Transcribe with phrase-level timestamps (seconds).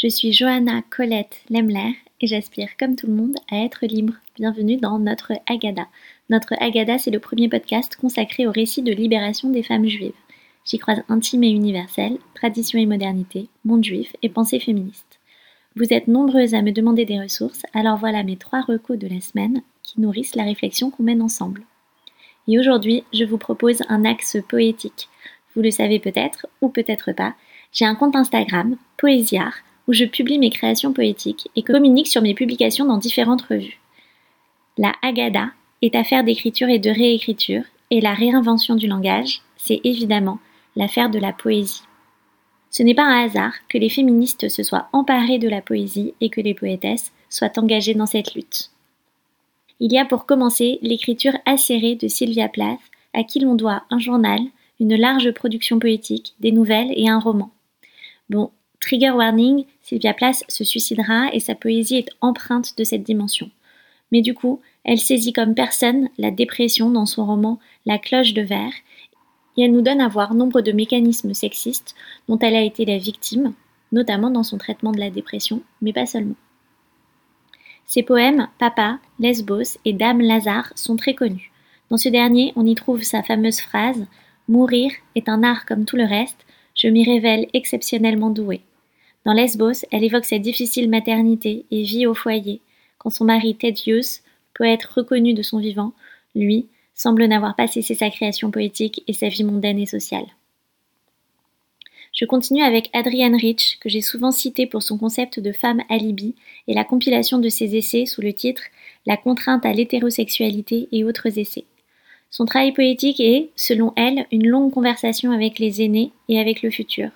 [0.00, 4.14] Je suis Johanna Colette Lemler et j'aspire comme tout le monde à être libre.
[4.36, 5.88] Bienvenue dans notre Agada.
[6.30, 10.12] Notre Agada, c'est le premier podcast consacré au récit de libération des femmes juives.
[10.64, 15.18] J'y croise intime et universel, tradition et modernité, monde juif et pensée féministe.
[15.74, 19.20] Vous êtes nombreuses à me demander des ressources, alors voilà mes trois recos de la
[19.20, 21.64] semaine qui nourrissent la réflexion qu'on mène ensemble.
[22.46, 25.08] Et aujourd'hui, je vous propose un axe poétique.
[25.56, 27.34] Vous le savez peut-être ou peut-être pas,
[27.72, 29.54] j'ai un compte Instagram, Poésiar,
[29.88, 33.80] où je publie mes créations poétiques et communique sur mes publications dans différentes revues.
[34.76, 35.48] La Agada
[35.82, 40.38] est affaire d'écriture et de réécriture, et la réinvention du langage, c'est évidemment
[40.76, 41.82] l'affaire de la poésie.
[42.70, 46.28] Ce n'est pas un hasard que les féministes se soient emparées de la poésie et
[46.28, 48.70] que les poétesses soient engagées dans cette lutte.
[49.80, 52.78] Il y a pour commencer l'écriture acérée de Sylvia Plath,
[53.14, 54.40] à qui l'on doit un journal,
[54.80, 57.50] une large production poétique, des nouvelles et un roman.
[58.28, 58.50] Bon,
[58.80, 63.50] trigger warning, Sylvia Plath se suicidera et sa poésie est empreinte de cette dimension.
[64.12, 68.42] Mais du coup, elle saisit comme personne la dépression dans son roman La cloche de
[68.42, 68.72] verre
[69.56, 71.94] et elle nous donne à voir nombre de mécanismes sexistes
[72.28, 73.52] dont elle a été la victime,
[73.92, 76.36] notamment dans son traitement de la dépression, mais pas seulement.
[77.84, 81.50] Ses poèmes Papa, Lesbos et Dame Lazare sont très connus.
[81.90, 84.06] Dans ce dernier, on y trouve sa fameuse phrase
[84.46, 88.62] Mourir est un art comme tout le reste, je m'y révèle exceptionnellement douée.
[89.24, 92.60] Dans Lesbos, elle évoque sa difficile maternité et vie au foyer,
[92.98, 94.22] quand son mari Thaddeus,
[94.54, 95.92] poète reconnu de son vivant,
[96.34, 100.26] lui, semble n'avoir pas cessé sa création poétique et sa vie mondaine et sociale.
[102.12, 106.34] Je continue avec Adrienne Rich, que j'ai souvent cité pour son concept de femme alibi
[106.66, 108.62] et la compilation de ses essais sous le titre
[109.06, 111.64] La contrainte à l'hétérosexualité et autres essais.
[112.30, 116.70] Son travail poétique est, selon elle, une longue conversation avec les aînés et avec le
[116.70, 117.10] futur.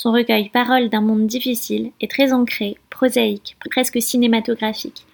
[0.00, 5.04] Son recueil Paroles d'un monde difficile est très ancré, prosaïque, presque cinématographique.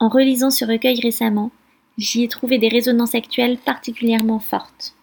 [0.00, 1.52] En relisant ce recueil récemment,
[1.96, 4.96] j'y ai trouvé des résonances actuelles particulièrement fortes.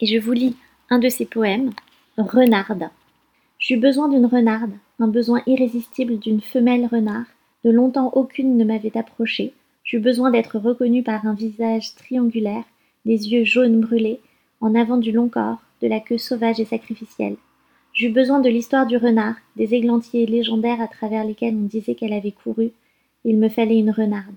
[0.00, 0.54] Et je vous lis
[0.90, 1.72] un de ses poèmes,
[2.16, 2.88] Renarde.
[3.58, 7.26] J'eus besoin d'une renarde, un besoin irrésistible d'une femelle renard.
[7.64, 9.54] De longtemps aucune ne m'avait approché.
[9.82, 12.62] J'eus besoin d'être reconnue par un visage triangulaire,
[13.06, 14.20] des yeux jaunes brûlés,
[14.60, 17.34] en avant du long corps, de la queue sauvage et sacrificielle.
[17.94, 22.12] J'eus besoin de l'histoire du renard, des églantiers légendaires à travers lesquels on disait qu'elle
[22.12, 22.72] avait couru.
[23.24, 24.34] Il me fallait une renarde.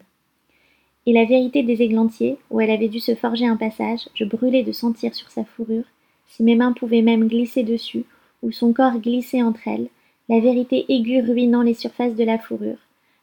[1.07, 4.61] Et la vérité des églantiers, où elle avait dû se forger un passage, je brûlais
[4.61, 5.85] de sentir sur sa fourrure,
[6.27, 8.03] si mes mains pouvaient même glisser dessus,
[8.43, 9.87] ou son corps glisser entre elles,
[10.29, 12.77] la vérité aiguë ruinant les surfaces de la fourrure,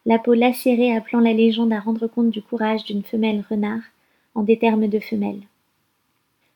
[0.05, 3.83] la peau lacérée appelant la légende à rendre compte du courage d'une femelle renard,
[4.33, 5.41] en des termes de femelle.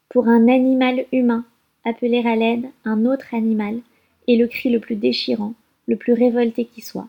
[0.09, 1.46] Pour un animal humain,
[1.85, 3.79] appeler à l'aide un autre animal
[4.28, 5.53] est le cri le plus déchirant,
[5.88, 7.07] le plus révolté qui soit.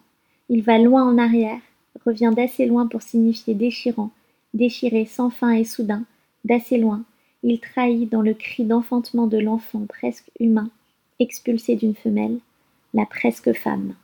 [0.49, 1.61] Il va loin en arrière,
[2.05, 4.11] revient d'assez loin pour signifier déchirant,
[4.55, 6.05] déchiré sans fin et soudain,
[6.45, 7.05] d'assez loin,
[7.43, 10.71] il trahit dans le cri d'enfantement de l'enfant presque humain,
[11.19, 12.39] expulsé d'une femelle,
[12.95, 13.95] la presque femme.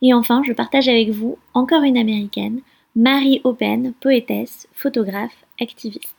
[0.00, 2.60] Et enfin, je partage avec vous encore une américaine,
[2.94, 6.17] Mary Open, poétesse, photographe, activiste.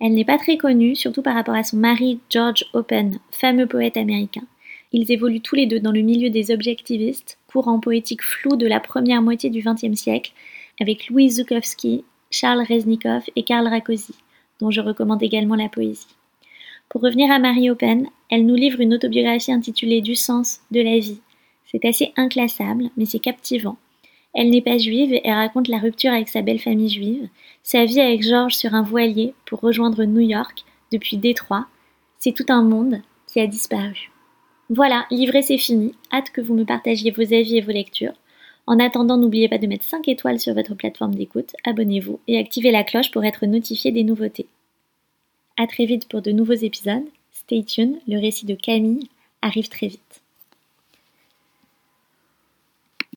[0.00, 3.96] Elle n'est pas très connue, surtout par rapport à son mari George Open, fameux poète
[3.96, 4.42] américain.
[4.92, 8.80] Ils évoluent tous les deux dans le milieu des objectivistes, courant poétique flou de la
[8.80, 10.32] première moitié du XXe siècle,
[10.80, 14.14] avec Louis Zukowski, Charles Reznikov et Karl Rakosi,
[14.60, 16.06] dont je recommande également la poésie.
[16.88, 20.98] Pour revenir à Marie Open, elle nous livre une autobiographie intitulée Du sens de la
[20.98, 21.20] vie.
[21.66, 23.76] C'est assez inclassable, mais c'est captivant.
[24.34, 27.28] Elle n'est pas juive et raconte la rupture avec sa belle famille juive,
[27.62, 31.66] sa vie avec Georges sur un voilier pour rejoindre New York depuis Détroit.
[32.18, 34.10] C'est tout un monde qui a disparu.
[34.70, 35.94] Voilà, livré c'est fini.
[36.12, 38.14] Hâte que vous me partagiez vos avis et vos lectures.
[38.66, 42.70] En attendant, n'oubliez pas de mettre 5 étoiles sur votre plateforme d'écoute, abonnez-vous et activez
[42.70, 44.46] la cloche pour être notifié des nouveautés.
[45.58, 47.04] A très vite pour de nouveaux épisodes.
[47.30, 49.08] Stay tuned, le récit de Camille
[49.42, 50.23] arrive très vite.